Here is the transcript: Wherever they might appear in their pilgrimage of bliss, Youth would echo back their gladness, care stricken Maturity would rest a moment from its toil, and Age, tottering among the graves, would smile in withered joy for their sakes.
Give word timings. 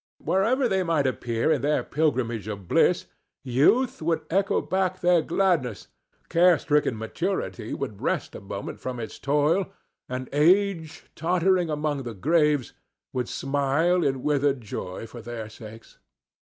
Wherever 0.17 0.67
they 0.67 0.81
might 0.81 1.05
appear 1.05 1.51
in 1.51 1.61
their 1.61 1.83
pilgrimage 1.83 2.47
of 2.47 2.67
bliss, 2.67 3.05
Youth 3.43 4.01
would 4.01 4.21
echo 4.31 4.59
back 4.59 4.99
their 4.99 5.21
gladness, 5.21 5.89
care 6.27 6.57
stricken 6.57 6.97
Maturity 6.97 7.75
would 7.75 8.01
rest 8.01 8.33
a 8.33 8.41
moment 8.41 8.79
from 8.79 8.99
its 8.99 9.19
toil, 9.19 9.67
and 10.09 10.27
Age, 10.33 11.03
tottering 11.15 11.69
among 11.69 12.01
the 12.01 12.15
graves, 12.15 12.73
would 13.13 13.29
smile 13.29 14.03
in 14.03 14.23
withered 14.23 14.59
joy 14.61 15.05
for 15.05 15.21
their 15.21 15.47
sakes. 15.49 15.99